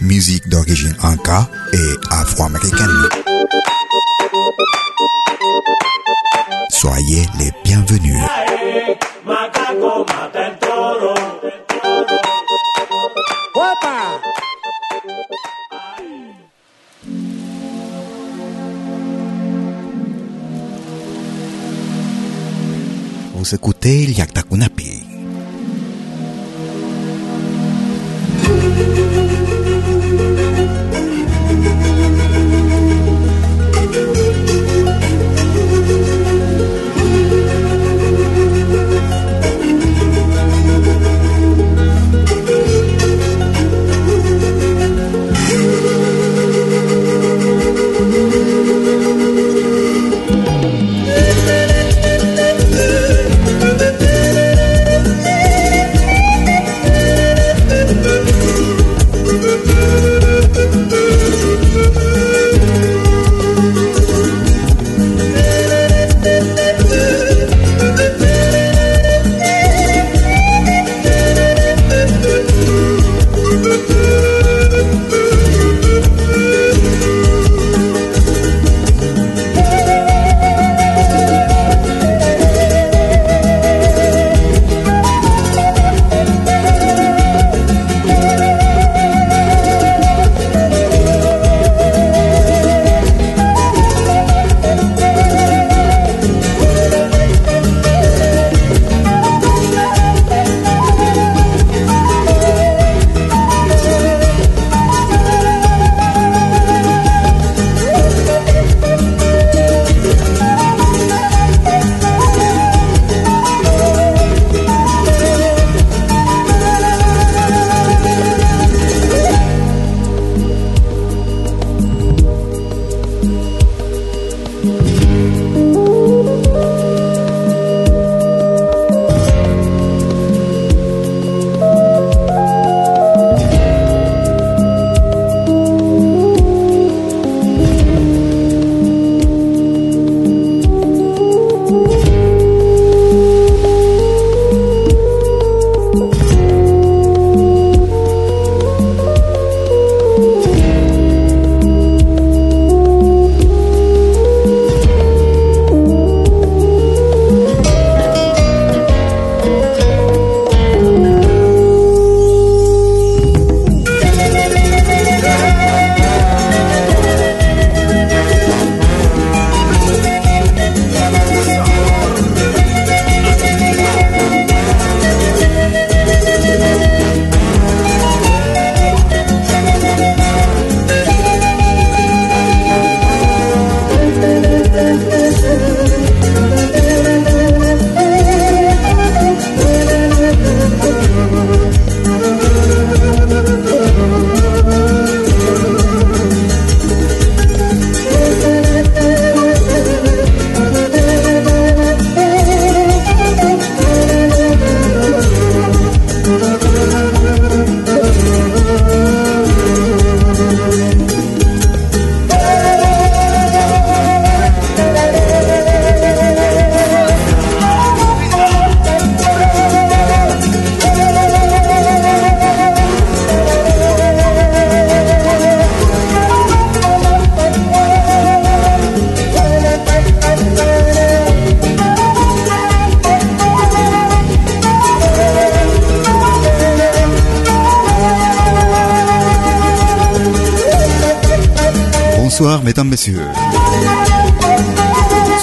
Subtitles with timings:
[0.00, 3.08] Musique d'origine inca et afro-américaine.
[6.70, 8.22] Soyez les bienvenus.
[23.34, 24.97] Vous écoutez Yakta Kunapi.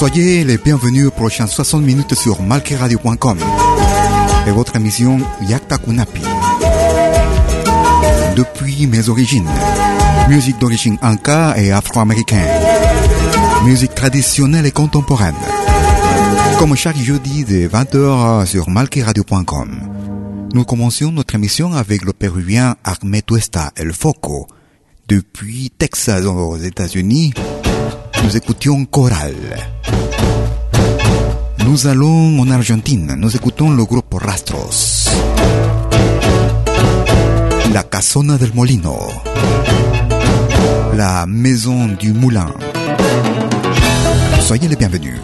[0.08, 3.40] Soyez les bienvenus aux prochaines 60 minutes sur malkiradio.com
[4.46, 6.22] et votre émission Yakta Kunapi.
[8.36, 9.50] Depuis mes origines,
[10.30, 12.48] musique d'origine anka et afro-américaine,
[13.66, 15.34] musique traditionnelle et contemporaine.
[16.60, 19.80] Comme chaque jeudi de 20h sur malkiradio.com,
[20.54, 24.46] nous commencions notre émission avec le péruvien Ahmed Tuesta El Foco.
[25.08, 27.34] Depuis Texas aux États-Unis,
[28.24, 28.86] nous écoutions
[31.66, 31.70] Choral.
[31.70, 35.10] Nous allons en Argentine, nous écoutons le groupe Rastros.
[37.74, 38.98] La Casona del Molino.
[40.96, 42.48] La Maison du Moulin.
[44.40, 45.20] Soyez les bienvenus.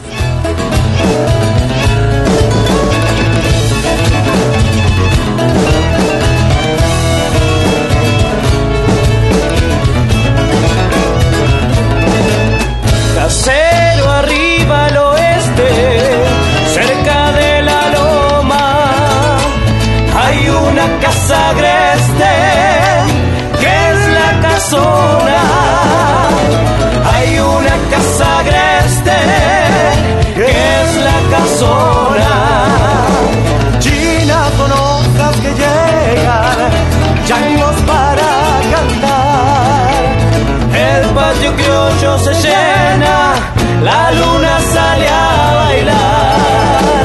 [43.83, 47.04] La luna sale a bailar.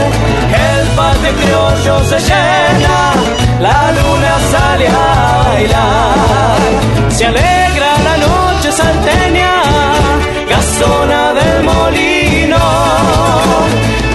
[0.69, 2.97] El patio criollo se llena,
[3.61, 6.59] la luna sale a bailar.
[7.17, 9.53] Se alegra la noche salteña,
[10.49, 12.63] casona del molino.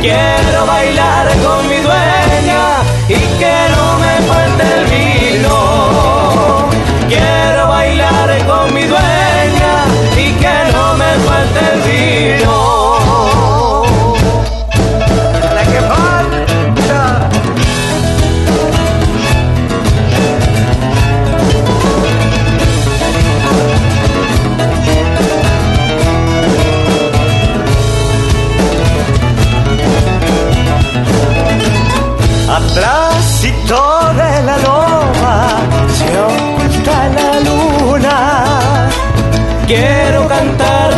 [0.01, 2.63] Quiero bailar con mi dueña
[3.07, 5.10] y que no me falte el vino.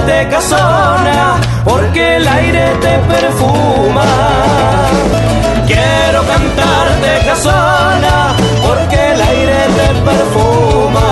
[0.03, 4.05] Cantarte casona porque el aire te perfuma.
[5.67, 8.35] Quiero cantarte casona
[8.65, 11.09] porque el aire te perfuma.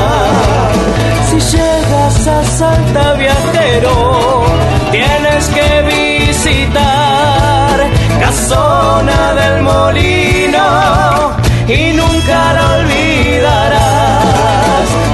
[1.29, 4.43] Si llegas a Salta viajero,
[4.91, 7.77] tienes que visitar
[8.19, 11.31] Casona del Molino
[11.67, 13.81] y nunca la olvidarás.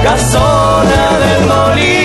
[0.02, 1.97] Casona del Molino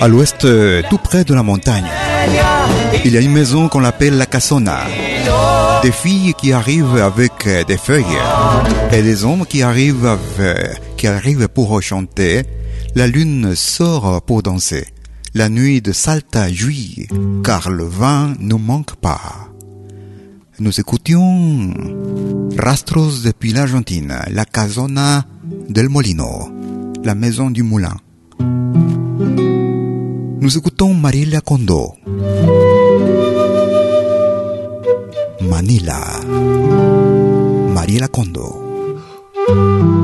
[0.00, 0.46] À l'ouest,
[0.88, 1.84] tout près de la montagne,
[3.04, 4.80] il y a une maison qu'on appelle la Casona.
[5.82, 8.04] Des filles qui arrivent avec euh, des feuilles
[8.92, 12.42] et des hommes qui arrivent, avec- qui arrivent pour chanter.
[12.94, 14.86] La lune sort pour danser.
[15.34, 17.08] La nuit de Salta jouit,
[17.44, 19.20] car le vin ne manque pas.
[20.58, 21.72] Nous écoutions
[22.58, 25.24] Rastros depuis l'Argentine, la Casona
[25.70, 26.50] del Molino,
[27.04, 27.96] la maison du moulin.
[30.40, 31.96] Nous écoutons Mariela Kondo.
[35.42, 36.00] Manila.
[37.74, 39.99] Mariela Kondo.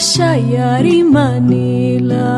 [0.00, 2.32] Kasyayari Manila.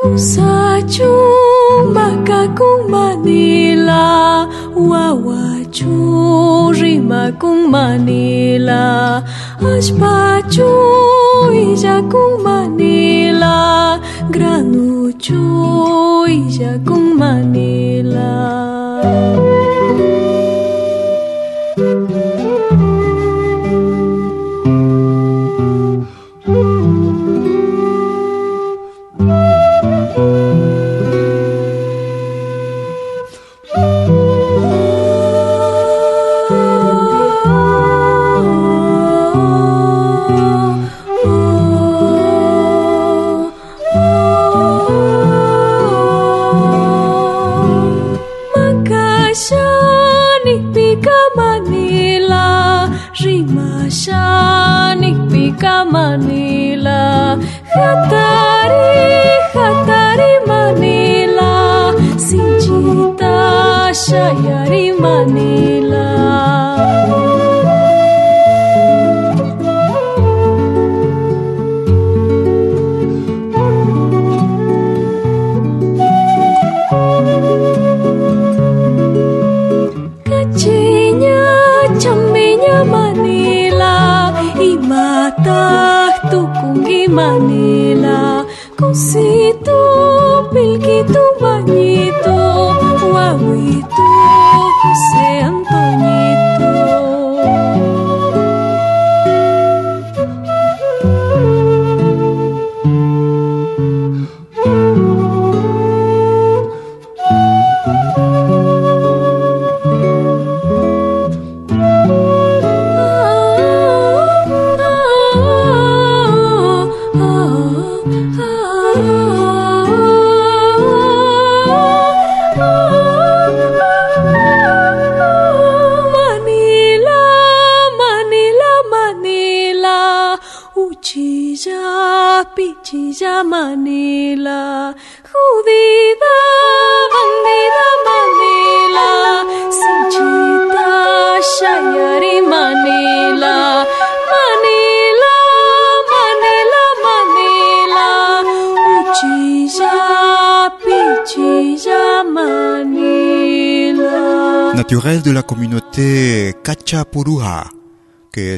[0.00, 0.16] Ku
[0.88, 9.22] chumba maka ku Manila wawala pachuri makung Manila
[9.62, 13.94] As pachui jakung Manila
[14.34, 15.70] Granuchui
[16.50, 18.69] jakung Manila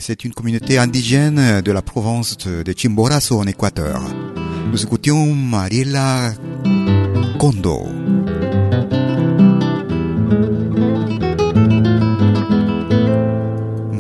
[0.01, 4.01] c'est une communauté indigène de la province de Chimborazo en Équateur.
[4.71, 6.33] Nous écoutions Mariela
[7.39, 7.87] Kondo.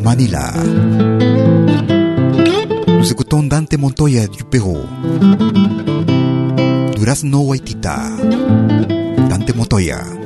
[0.02, 0.52] Manila.
[2.88, 4.78] Nous écoutons Dante Montoya du Pérou.
[6.96, 7.98] Durazno Waitita.
[9.28, 10.21] Dante Montoya.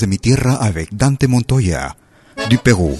[0.00, 1.96] De mi tierra avec Dante Montoya,
[2.48, 2.96] du Pérou.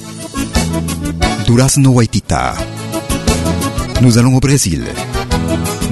[1.47, 2.55] Durazno Waitita.
[4.01, 4.85] Nous allons au Brésil.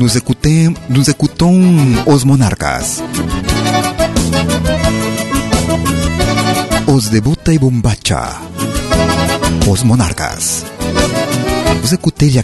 [0.01, 3.03] Nous, écoutons, nous écoutons Os Monarcas.
[6.89, 8.41] Os Debuta e Bombacha.
[9.69, 10.65] Os Monarcas.
[11.83, 12.43] Vous écoutez.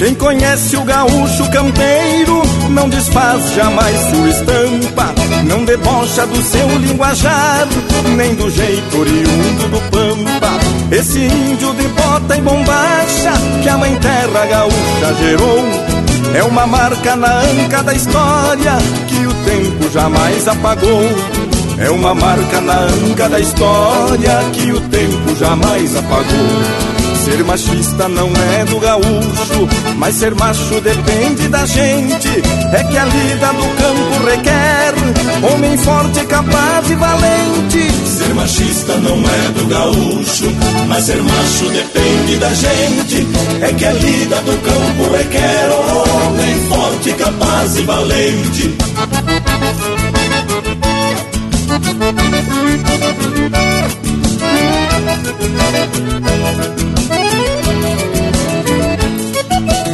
[0.00, 2.40] Quem conhece o gaúcho campeiro
[2.70, 5.14] não desfaz jamais sua estampa,
[5.44, 7.68] não debocha do seu linguajar,
[8.16, 10.52] nem do jeito oriundo do pampa.
[10.90, 15.64] Esse índio de bota e bombacha que a mãe terra gaúcha gerou
[16.34, 21.02] é uma marca na anca da história que o tempo jamais apagou.
[21.78, 26.89] É uma marca na anca da história que o tempo jamais apagou.
[27.24, 32.28] Ser machista não é do gaúcho, mas ser macho depende da gente.
[32.72, 34.94] É que a lida do campo requer
[35.52, 37.92] homem forte, capaz e valente.
[38.06, 40.50] Ser machista não é do gaúcho,
[40.88, 43.26] mas ser macho depende da gente.
[43.60, 48.76] É que a lida do campo requer homem forte, capaz e valente.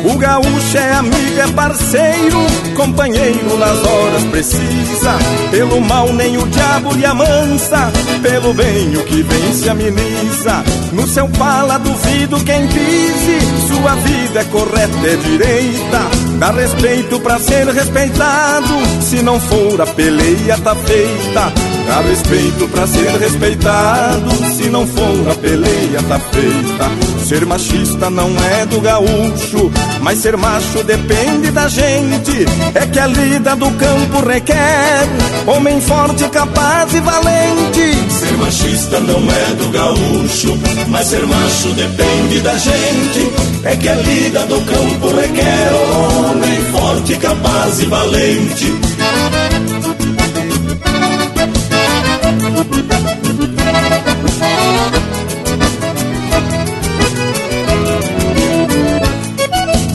[0.09, 2.39] O gaúcho é amigo, é parceiro,
[2.77, 5.19] companheiro nas horas precisa.
[5.51, 7.93] Pelo mal nem o diabo lhe amansa,
[8.23, 10.65] pelo bem o que vem se ameniza.
[10.93, 16.01] No seu pala duvido quem pise, sua vida é correta, é direita.
[16.39, 21.76] Dá respeito pra ser respeitado, se não for a peleia tá feita.
[21.87, 27.27] Dá respeito pra ser respeitado, se não for a peleia tá feita.
[27.27, 32.45] Ser machista não é do gaúcho, mas ser macho depende da gente.
[32.75, 35.09] É que a lida do campo requer
[35.47, 38.11] homem forte, capaz e valente.
[38.11, 43.33] Ser machista não é do gaúcho, mas ser macho depende da gente.
[43.65, 48.75] É que a lida do campo requer homem forte, capaz e valente.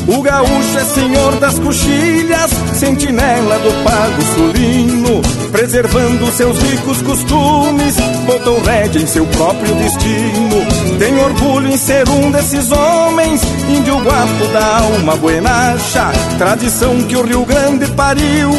[0.08, 8.62] O gaúcho é senhor das coxilhas, sentinela do pago sulino, preservando seus ricos costumes, botou
[8.62, 10.98] rédea em seu próprio destino.
[10.98, 17.24] Tem orgulho em ser um desses homens, índio guapo da alma buenacha, tradição que o
[17.24, 18.50] Rio Grande pariu,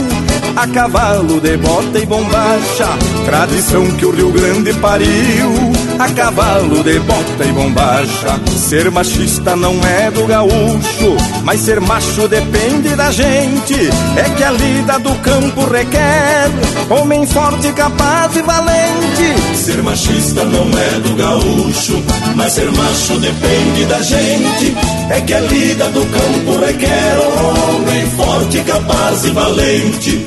[0.56, 2.88] a cavalo de bota e bombacha,
[3.24, 8.40] tradição que o Rio Grande pariu, a cavalo de bota e bombacha.
[8.56, 13.74] Ser machista não é do gaúcho, mas ser macho depende da gente.
[14.16, 16.50] É que a lida do campo requer
[16.90, 19.56] homem forte, capaz e valente.
[19.56, 22.02] Ser machista não é do gaúcho,
[22.36, 24.76] mas ser macho depende da gente.
[25.10, 30.26] É que a lida do campo requer homem forte, capaz e valente.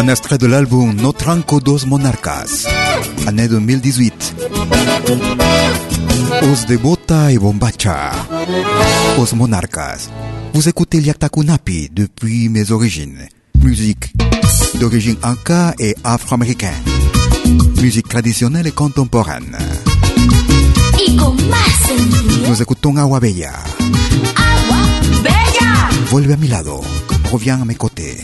[0.00, 2.66] Un extrait de l'album No Tranco dos Monarcas,
[3.26, 4.36] année 2018.
[6.52, 8.12] Os de Bota et Bombacha.
[9.18, 10.08] Os Monarcas.
[10.54, 13.28] Vous écoutez Liaktakunapi depuis mes origines.
[13.62, 14.12] Musique
[14.78, 16.72] d'origine inca et afro-américaine.
[17.80, 19.56] Musique traditionnelle et contemporaine.
[22.48, 23.52] Nous écoutons Agua Bella.
[24.36, 25.88] Agua bella.
[26.10, 26.80] Vuelve a mi lado.
[27.30, 28.18] Reviens à mes côtés.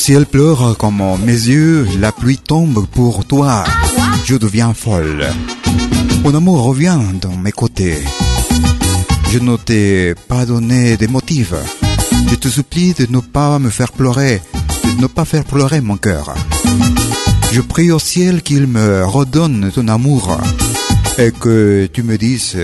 [0.00, 3.64] Ciel pleure comme mes yeux, la pluie tombe pour toi.
[4.24, 5.26] Je deviens folle.
[6.24, 7.98] Mon amour revient dans mes côtés.
[9.30, 11.52] Je ne t'ai pas donné des motifs.
[12.30, 14.40] Je te supplie de ne pas me faire pleurer,
[14.84, 16.34] de ne pas faire pleurer mon cœur.
[17.52, 20.40] Je prie au ciel qu'il me redonne ton amour
[21.18, 22.56] et que tu me dises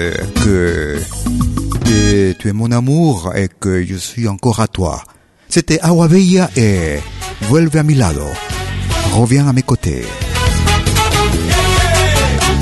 [0.42, 0.98] que
[2.38, 5.02] tu es mon amour et que je suis encore à toi.
[5.50, 6.98] C'était Agua Bella et
[7.42, 8.26] Vuelve a mi lado.
[9.14, 10.04] Reviens à mes côtés.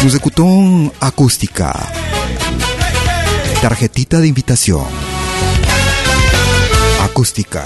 [0.03, 1.73] Nous écoutons Acústica.
[3.63, 4.85] Tarjetita de invitación.
[7.03, 7.65] Acústica.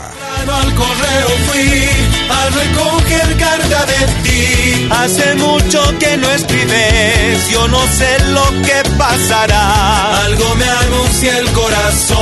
[0.49, 1.89] Al correo fui
[2.31, 4.89] a recoger carta de ti.
[4.91, 10.23] Hace mucho que no escribes, yo no sé lo que pasará.
[10.25, 12.19] Algo me anuncia el corazón.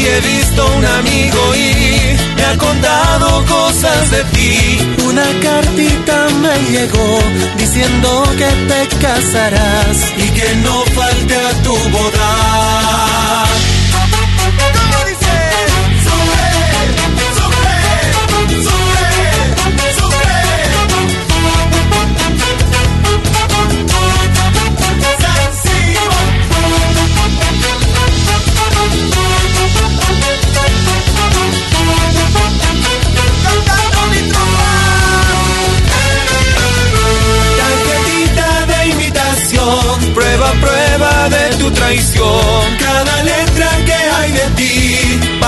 [0.00, 4.78] He visto un amigo y me ha contado cosas de ti.
[5.04, 7.18] Una cartita me llegó
[7.58, 13.17] diciendo que te casarás y que no falte a tu boda.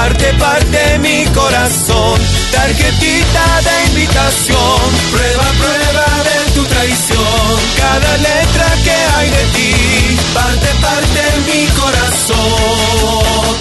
[0.01, 2.19] Parte, parte mi corazón.
[2.53, 4.81] Tarjetita de invitación,
[5.13, 7.51] prueba, prueba de tu traición.
[7.77, 9.73] Cada letra que hay de ti,
[10.35, 13.55] parte, parte mi corazón.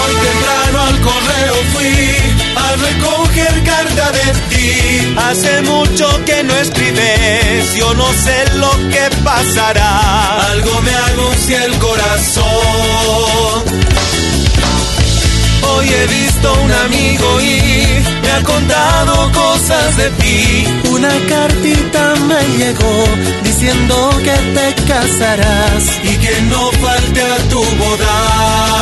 [0.00, 1.94] Hoy temprano al correo fui
[2.64, 4.68] a recoger carta de ti.
[5.28, 9.92] Hace mucho que no escribes, yo no sé lo que pasará.
[10.52, 12.48] Algo me anuncia el corazón.
[15.78, 20.64] Hoy he visto un amigo y me ha contado cosas de ti.
[20.90, 23.04] Una cartita me llegó
[23.44, 28.77] diciendo que te casarás y que no falte a tu boda.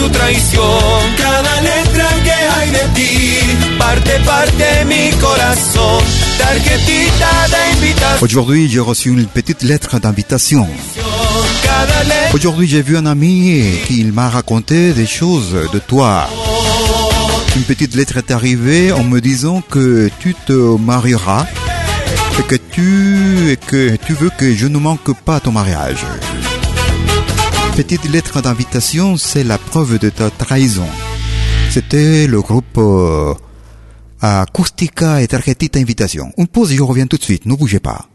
[0.00, 0.98] Tu traición.
[1.16, 3.12] Cada letra que hay de ti,
[3.78, 6.02] parte, parte mi corazón.
[6.38, 10.66] Tarjetita de invitación, Aujourd'hui, j'ai reçu une petite lettre d'invitation.
[12.32, 16.28] Aujourd'hui, j'ai vu un ami qui m'a raconté des choses de toi.
[17.56, 20.52] Une petite lettre est arrivée en me disant que tu te
[20.90, 21.46] marieras
[22.38, 26.04] et que tu, et que tu veux que je ne manque pas ton mariage.
[27.76, 30.86] Petite lettre d'invitation, c'est la preuve de ta trahison.
[31.70, 33.34] C'était le groupe euh,
[34.20, 36.32] Acústica et Tarjetita Invitation.
[36.36, 38.08] Une pause et je reviens tout de suite, ne bougez pas.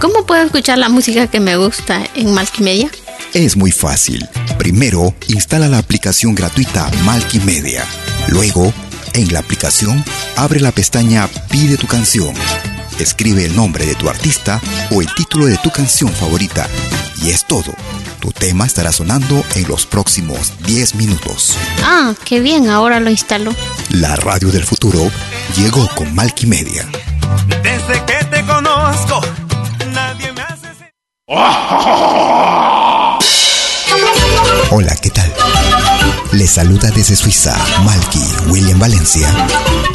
[0.00, 2.90] ¿Cómo puedo escuchar la música que me gusta en Multimedia?
[3.34, 4.26] Es muy fácil.
[4.58, 7.84] Primero, instala la aplicación gratuita Multimedia.
[8.28, 8.72] Luego,
[9.14, 10.02] en la aplicación,
[10.36, 12.34] abre la pestaña Pide tu canción.
[13.02, 14.60] Escribe el nombre de tu artista
[14.92, 16.68] o el título de tu canción favorita.
[17.20, 17.74] Y es todo.
[18.20, 21.58] Tu tema estará sonando en los próximos 10 minutos.
[21.82, 23.52] Ah, qué bien, ahora lo instalo.
[23.90, 25.10] La radio del futuro
[25.56, 26.88] llegó con Multimedia.
[27.64, 29.20] Desde que te conozco,
[29.92, 30.68] nadie me hace.
[34.70, 35.32] Hola, ¿qué tal?
[36.30, 39.28] Les saluda desde Suiza Malky William Valencia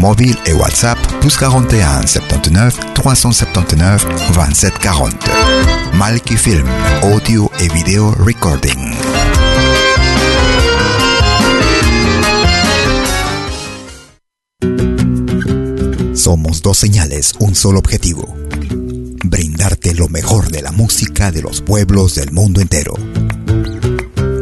[0.00, 5.30] mobile et WhatsApp plus 41 79 379 27 40.
[5.94, 6.66] Malki Film,
[7.02, 8.96] audio et vidéo recording.
[16.14, 18.34] Somos dos señales, un solo objetivo.
[19.24, 22.94] Brindarte lo mejor de la música de los pueblos del mundo entero.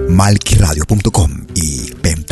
[0.08, 1.46] Malquiradio.com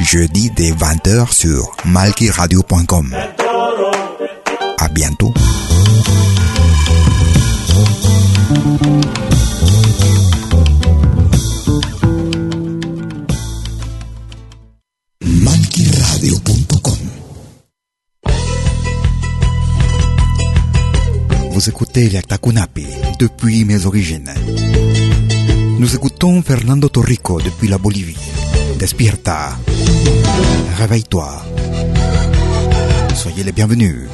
[0.00, 3.14] Jeudi dès 20h sur malkiradio.com.
[4.78, 5.32] À bientôt.
[21.60, 22.86] Vous écoutez la Takunapi
[23.18, 24.32] depuis mes origines.
[25.78, 28.16] Nous écoutons Fernando Torrico depuis la Bolivie.
[28.78, 29.56] Despierta.
[30.78, 31.42] Réveille-toi.
[33.14, 34.08] Soyez les bienvenus.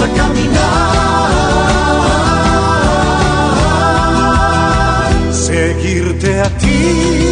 [0.00, 1.72] a caminar,
[5.32, 7.25] seguirte a ti.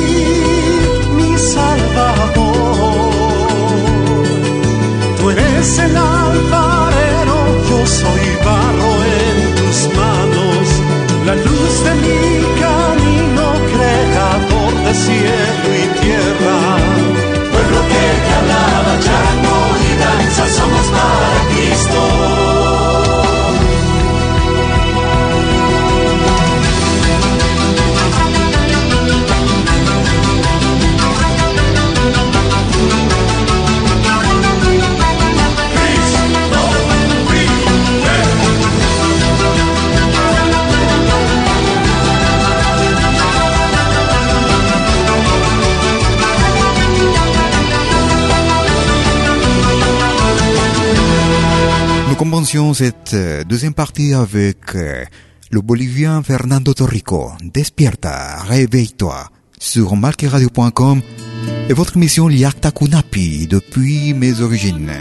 [52.72, 55.04] Cette euh, deuxième partie avec euh,
[55.50, 57.32] le Bolivien Fernando Torrico.
[57.42, 61.00] Despierta, réveille-toi sur malqueradio.com
[61.68, 64.92] et votre émission Liakta Kunapi depuis mes origines.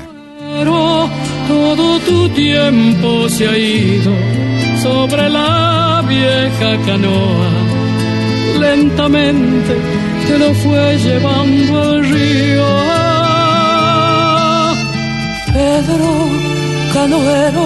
[8.60, 9.76] Lentamente
[10.28, 12.02] te fue llevando.
[15.54, 16.53] Pedro
[16.94, 17.66] canoero,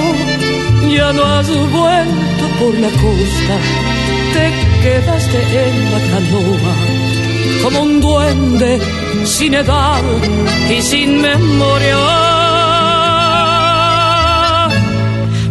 [0.89, 3.55] ya no has vuelto por la costa,
[4.33, 4.45] te
[4.83, 6.73] quedaste en la canoa
[7.61, 8.79] como un duende
[9.25, 10.01] sin edad
[10.69, 11.97] y sin memoria.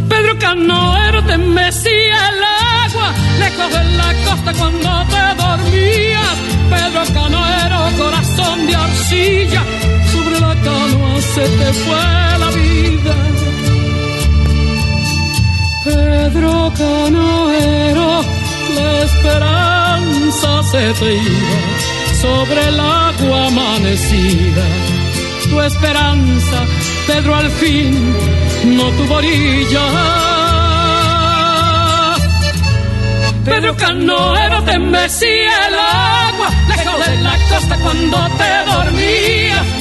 [0.09, 2.41] Pedro Canoero te mecía el
[2.85, 3.09] agua,
[3.41, 6.37] lejos de la costa cuando te dormías.
[6.72, 9.62] Pedro Canoero, corazón de arcilla,
[10.12, 12.66] sobre la canoa se te fue la vida.
[16.27, 18.20] Pedro Canoero,
[18.74, 21.59] la esperanza se te iba
[22.20, 24.64] sobre el agua amanecida.
[25.49, 26.64] Tu esperanza,
[27.07, 28.12] Pedro, al fin
[28.77, 29.87] no tuvo orilla.
[33.45, 39.76] Pedro Canoero te mecía el agua, lejos de la costa cuando te dormías.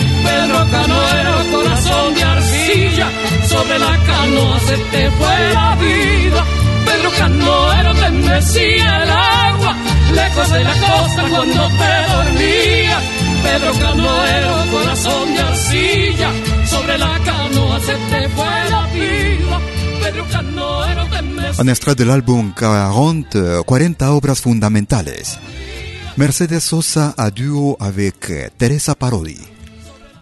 [0.56, 3.10] Pedro Canoero, corazón de arcilla
[3.46, 6.46] sobre la canoa se te fue la vida.
[6.86, 9.76] Pedro Canoero te mecía el agua,
[10.14, 13.04] lejos de la costa cuando te dormías.
[13.44, 16.32] Pedro Canoero, corazón de arcilla,
[16.70, 19.60] sobre la canoa se te fue la vida.
[20.04, 21.62] Pedro Canoero te mecía.
[21.64, 25.38] Un extrait de l'album 40, 40 obras fundamentales.
[26.16, 29.55] Mercedes Sosa a dúo avec Teresa Parodi.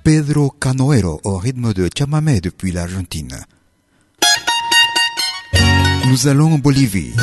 [0.03, 3.37] Pedro Canoero au rythme de chamamé depuis l'Argentine.
[6.07, 7.13] Nous allons en Bolivie.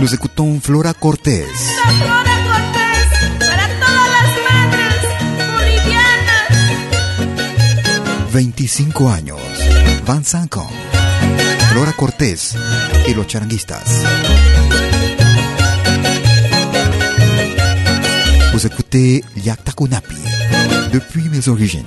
[0.00, 1.44] Nous écoutons Flora Cortés.
[1.44, 5.06] Flora Cortés, para todas las madres
[5.54, 6.48] bolivianas.
[8.32, 9.38] 25 años,
[10.04, 10.70] 25 ans.
[11.70, 12.56] Flora Cortés
[13.06, 14.02] y los charanguistas.
[18.52, 20.31] Vous écoutez Yaktakunapi
[20.92, 21.86] depuis mes origines.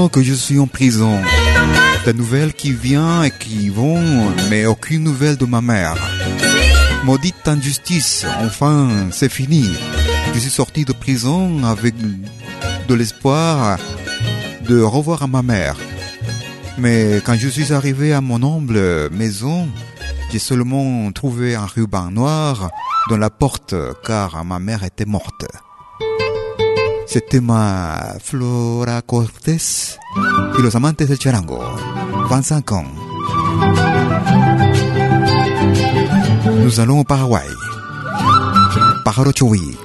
[0.00, 1.18] 25 ans que je suis en prison.
[2.04, 4.00] Des nouvelles qui viennent et qui vont,
[4.48, 5.96] mais aucune nouvelle de ma mère.
[7.04, 9.68] Maudite injustice, enfin, c'est fini.
[10.32, 11.94] Je suis sorti de prison avec
[12.88, 13.78] de l'espoir
[14.68, 15.76] de revoir ma mère.
[16.78, 19.68] Mais quand je suis arrivé à mon humble maison,
[20.32, 22.70] j'ai seulement trouvé un ruban noir
[23.10, 23.74] dans la porte
[24.06, 25.44] car ma mère était morte.
[27.12, 29.98] C'était ma Flora Cortés
[30.56, 31.58] y los amantes del charango.
[32.28, 32.84] 25 ans.
[36.62, 37.48] Nous allons au Paraguay.
[39.04, 39.76] Pájaro Chuy.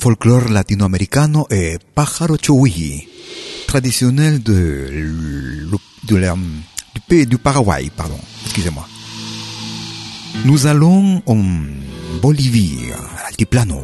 [0.00, 3.06] Folklore latino-américain et Pájaro Chuy,
[3.66, 5.68] traditionnel de,
[6.08, 8.86] de du Paraguay, pardon, excusez-moi.
[10.44, 11.42] Nous allons en
[12.22, 13.82] Bolivie, à l'altiplano.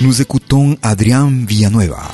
[0.00, 2.08] Nous écoutons Adrián Villanueva.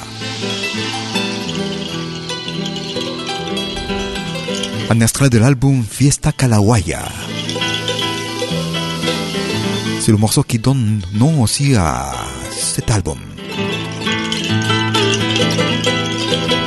[5.01, 7.24] Extrait de l'album Fiesta Calahuaya.
[10.05, 12.13] C'est le morceau qui donne nom aussi à
[12.51, 13.17] cet album.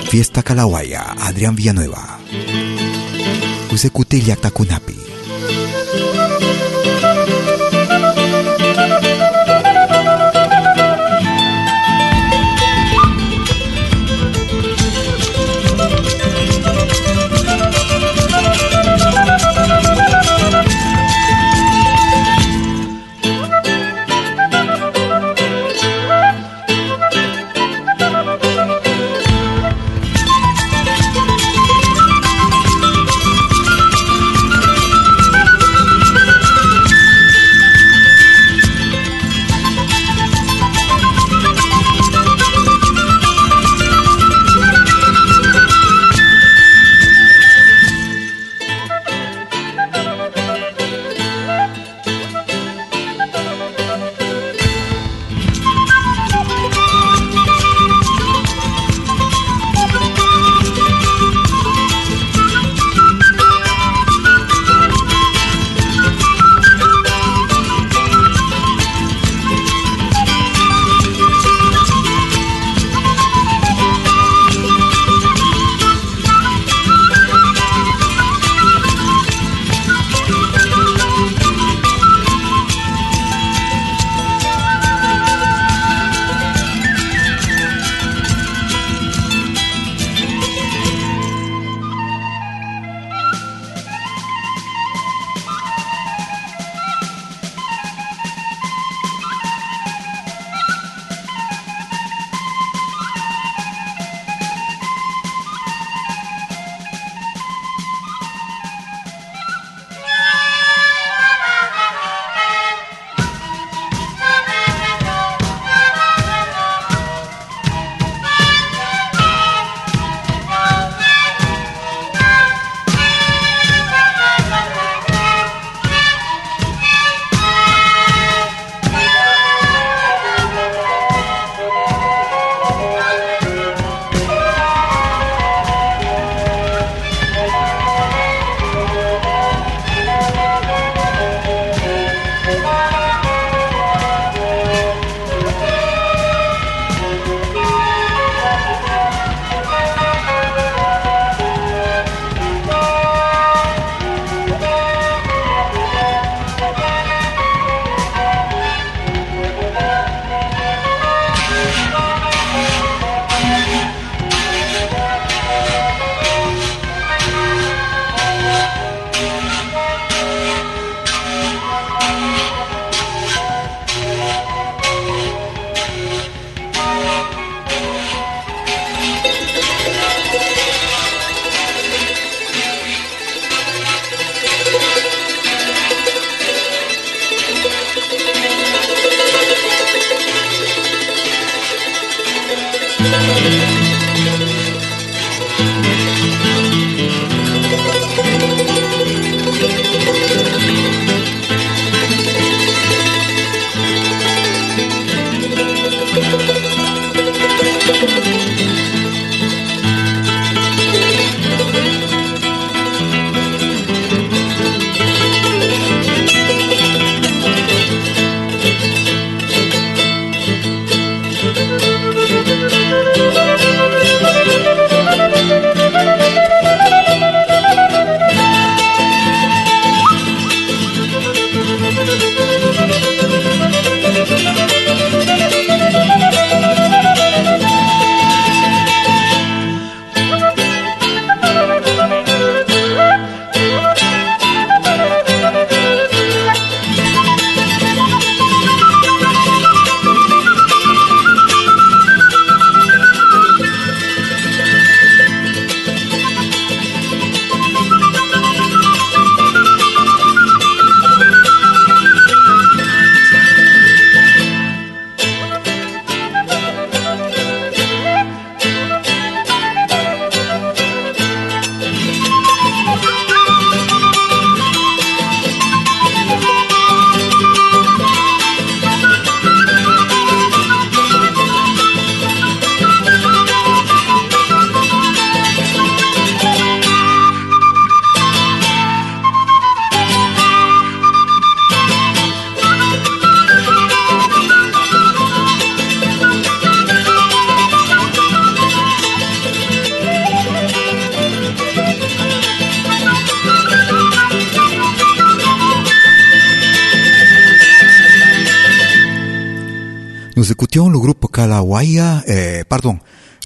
[0.09, 2.17] Fiesta Calahuaya, Adrián Villanueva.
[3.69, 4.95] Vous écoutez Liakta Kunapi.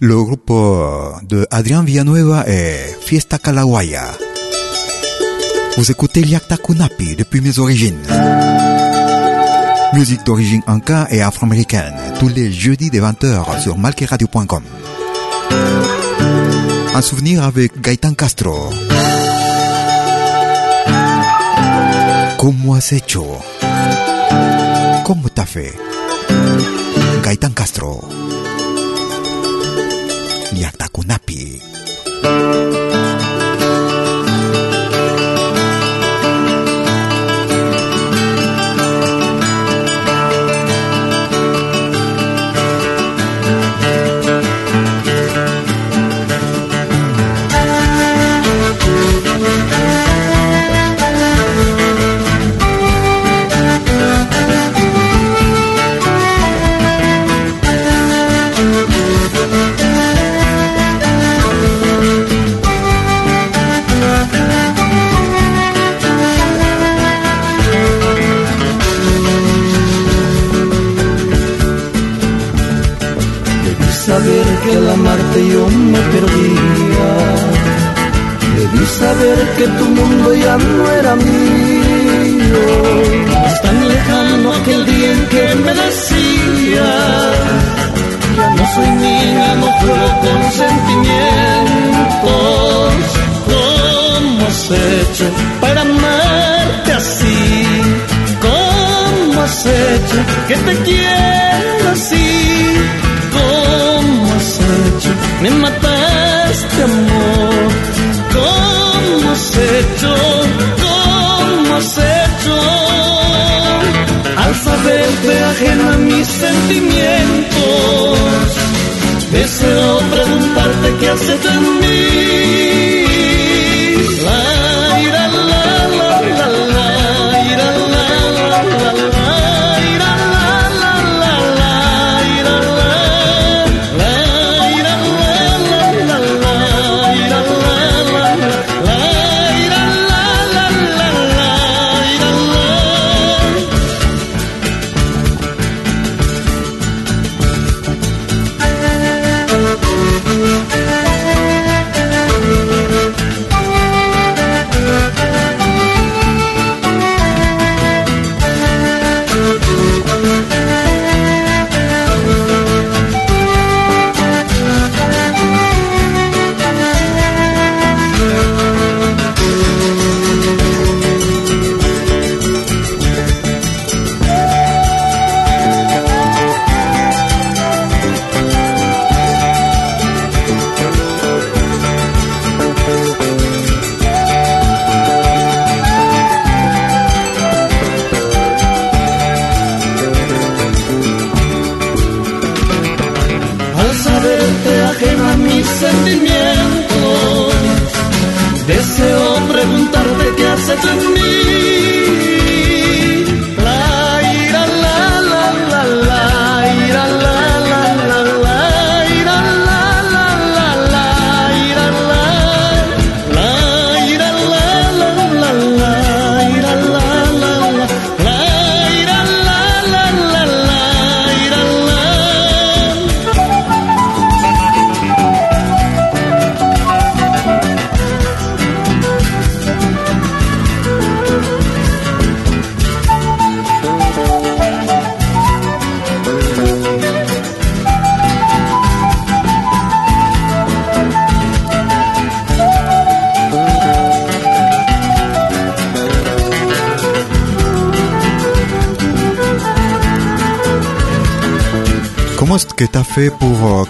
[0.02, 0.52] Le groupe
[1.30, 4.04] de Adrián Villanueva et Fiesta Calawaya.
[5.78, 8.02] Vous écoutez Liakta Kunapi depuis mes origines.
[9.94, 14.64] Musique d'origine anka et afro-américaine, tous les jeudis des 20h sur malkiradio.com.
[16.96, 18.72] Un souvenir avec Gaëtan Castro.
[22.38, 23.24] ¿Cómo has hecho?
[25.04, 25.74] ¿Cómo te fait?
[27.24, 28.21] Gaitán Castro.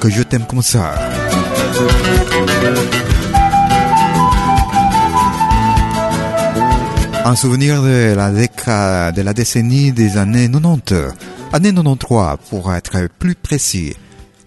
[0.02, 0.96] Que je t'aime comme ça
[7.24, 11.14] Un souvenir de la décade, de la décennie des années 90,
[11.54, 13.96] année 93 pour être plus précis.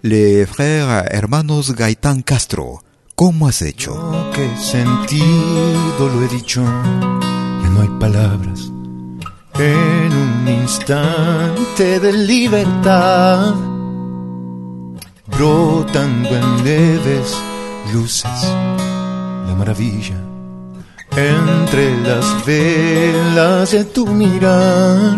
[0.03, 2.81] Les frères hermanos Gaitán Castro.
[3.15, 3.93] ¿Cómo has hecho?
[4.33, 8.59] Que sentido lo he dicho, ya no hay palabras.
[9.53, 13.55] En un instante de libertad,
[15.27, 17.35] brotando en leves
[17.93, 18.43] luces,
[19.47, 20.15] la maravilla
[21.15, 25.17] entre las velas de tu mirar.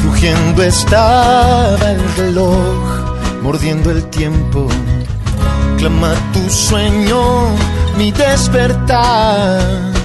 [0.00, 4.66] Crujiendo estaba el reloj, mordiendo el tiempo.
[5.78, 7.48] Clama tu sueño,
[7.96, 9.95] mi despertar.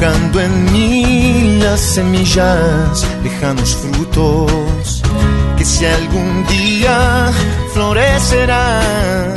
[0.00, 5.02] En mí las semillas, lejanos frutos,
[5.56, 7.32] que si algún día
[7.74, 9.34] florecerán.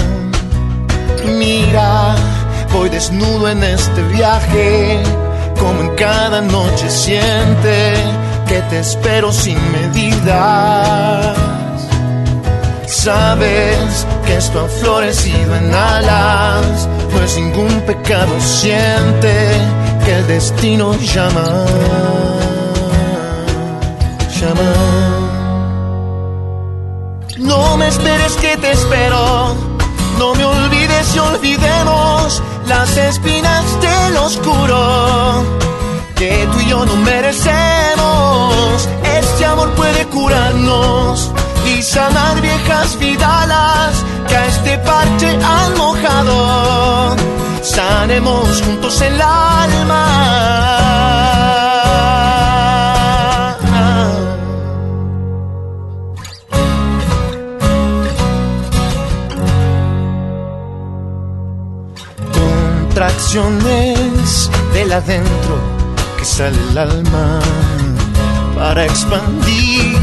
[1.39, 2.15] Mira,
[2.71, 5.01] voy desnudo en este viaje,
[5.59, 7.95] como en cada noche siente
[8.47, 11.37] que te espero sin medidas.
[12.85, 19.57] Sabes que esto ha florecido en alas, no es ningún pecado, siente
[20.05, 21.65] que el destino llama,
[24.39, 24.71] llama.
[27.37, 29.55] No me esperes que te espero,
[30.17, 35.43] no me olvides y olvidemos las espinas del oscuro
[36.15, 38.87] que tú y yo no merecemos.
[39.19, 41.31] Este amor puede curarnos
[41.65, 47.15] y sanar viejas vidalas que a este parche han mojado.
[47.61, 50.07] Sanemos juntos el alma.
[62.33, 65.59] Contracciones del adentro
[66.17, 67.39] que sale el alma
[68.55, 69.97] para expandir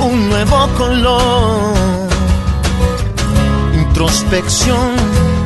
[0.00, 1.74] un nuevo color.
[3.74, 4.96] Introspección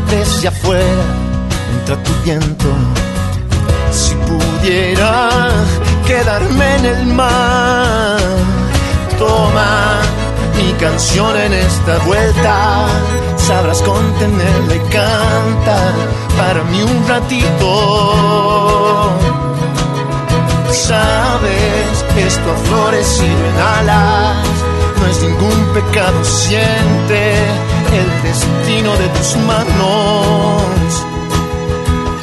[0.09, 1.05] desde afuera,
[1.73, 2.69] entra tu viento.
[3.91, 5.51] Si pudiera
[6.07, 8.19] quedarme en el mar,
[9.19, 10.01] toma
[10.57, 12.87] mi canción en esta vuelta.
[13.37, 15.95] Sabrás contenerla y cantar
[16.37, 17.69] para mí un ratito.
[20.71, 24.47] Sabes, esto ha florecido en alas,
[25.01, 27.33] no es ningún pecado, siente
[27.93, 31.18] el destino de tus manos.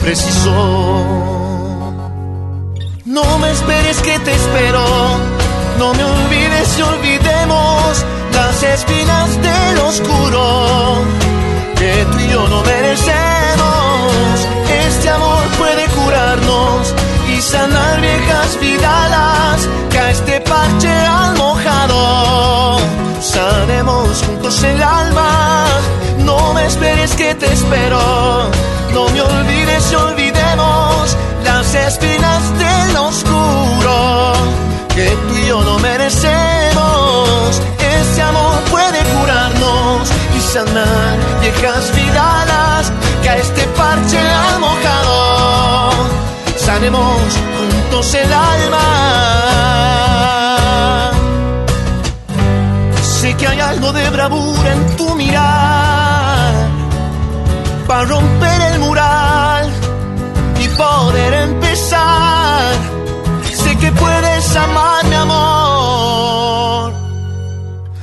[0.05, 0.51] Preciso.
[3.05, 4.85] No me esperes que te espero,
[5.79, 10.97] no me olvides y olvidemos las espinas del oscuro
[11.75, 14.47] que tú y yo no merecemos.
[14.87, 16.93] Este amor puede curarnos
[17.35, 22.77] y sanar viejas vidalas que a este parche han mojado.
[23.21, 25.65] Sanemos juntos el alma,
[26.19, 27.33] no me esperes que
[27.69, 28.49] te espero.
[28.93, 34.33] No me olvides y olvidemos las espinas del oscuro
[34.95, 37.61] que tú y yo no merecemos.
[37.79, 42.91] Este amor puede curarnos y sanar viejas vidalas
[43.21, 45.91] que a este parche han mojado.
[46.57, 47.21] Sanemos
[47.57, 48.91] juntos el alma.
[53.01, 56.04] Sé que hay algo de bravura en tu mirar
[57.87, 59.69] para romper el mural
[60.59, 62.73] y poder empezar.
[63.53, 66.93] Sé que puedes amar mi amor.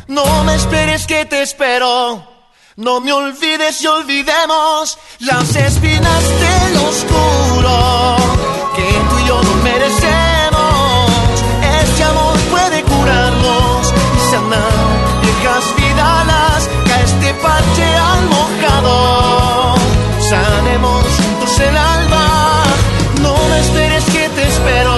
[0.09, 2.29] No me esperes que te espero.
[2.77, 8.17] No me olvides y olvidemos las espinas del oscuro
[8.77, 11.11] que tú y yo no merecemos.
[11.83, 19.22] Este amor puede curarnos y sanar viejas vidalas que a este parche han mojado.
[20.33, 22.65] Sanemos juntos el alma.
[23.21, 24.95] No me esperes que te espero.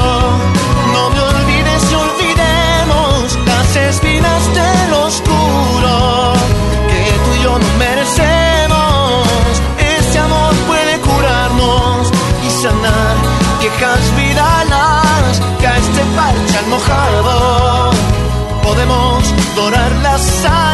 [0.95, 6.35] No me olvides y olvidemos las espinas del oscuro
[6.91, 9.26] que tú y yo no merecemos.
[9.99, 12.12] Este amor puede curarnos
[12.47, 13.16] y sanar
[13.59, 17.91] viejas vidalas que a este parche han mojado.
[18.62, 20.74] Podemos dorar las sales.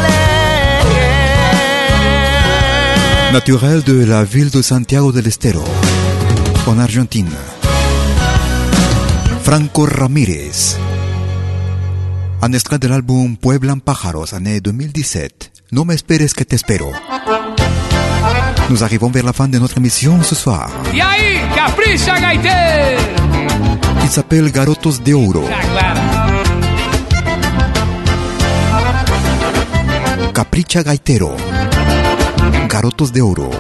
[3.32, 5.62] Naturel de la ville de Santiago del Estero,
[6.66, 7.38] en Argentina.
[9.42, 10.76] Franco Ramírez.
[12.42, 15.52] Un extrait de l'album Pueblan Pájaros, année 2017.
[15.70, 16.90] No me esperes que te espero.
[18.68, 20.68] Nous arrivons vers la fin de notre émission ce soir.
[20.92, 23.00] Y ahí, capricha gaitero.
[24.02, 25.44] Il s'appelle Garotos de Oro.
[25.48, 26.10] Ah.
[30.32, 31.36] Capricha Gaitero.
[32.70, 33.50] Garotos de Oro.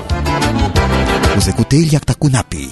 [1.36, 2.70] Os escutei Yaktakunapi.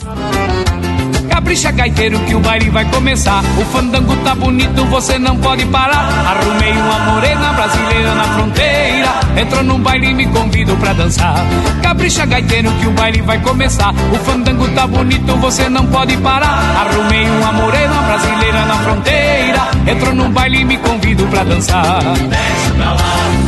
[1.29, 3.43] Capricha gaiteiro que o baile vai começar.
[3.59, 5.99] O fandango tá bonito, você não pode parar.
[6.29, 9.09] Arrumei uma morena brasileira na fronteira.
[9.37, 11.45] Entrou num baile e me convido pra dançar.
[11.83, 13.93] Capricha gaiteiro que o baile vai começar.
[14.13, 16.87] O fandango tá bonito, você não pode parar.
[16.87, 19.61] Arrumei uma morena brasileira na fronteira.
[19.89, 22.01] Entro num baile e me convido pra dançar.
[22.05, 23.48] Mexe pra lá,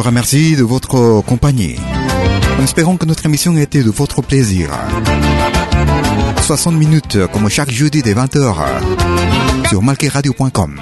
[0.00, 1.76] vous remercie de votre compagnie.
[2.58, 4.70] En espérant que notre émission a été de votre plaisir.
[6.40, 10.80] 60 minutes comme chaque jeudi dès 20h sur malqueradio.com.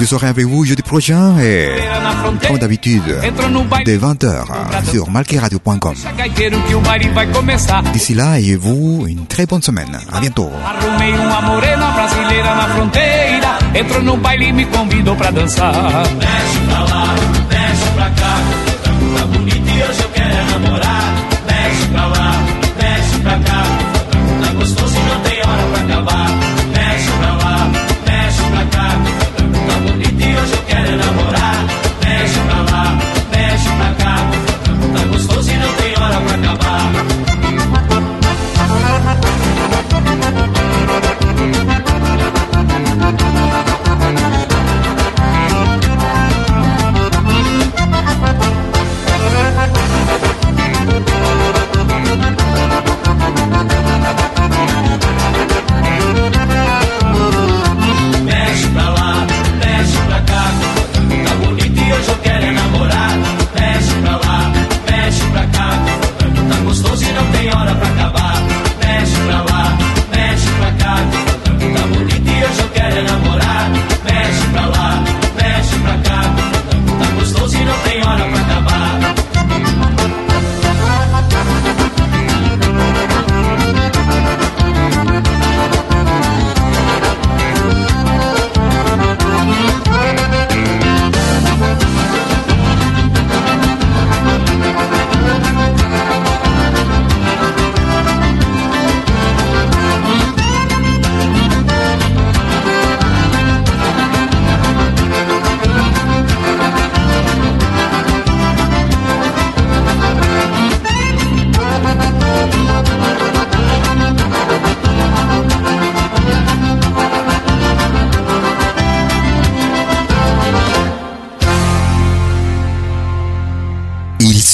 [0.00, 1.70] Je serai avec vous jeudi prochain et,
[2.46, 3.02] comme d'habitude,
[3.86, 5.94] dès 20h sur malqueradio.com.
[7.94, 9.98] D'ici là, ayez-vous une très bonne semaine.
[10.12, 10.50] À bientôt.
[10.62, 13.58] Arrumei uma morena brasileira na fronteira.
[13.74, 15.72] Entro no baile e me convidou pra dançar.
[15.72, 17.14] Mexe pra lá,
[17.48, 18.36] mexe pra cá,
[19.16, 21.14] tá bonito e hoje eu quero namorar.
[21.46, 22.32] Mexe pra lá,
[22.78, 23.64] mexe pra cá,
[26.04, 26.33] trabajo.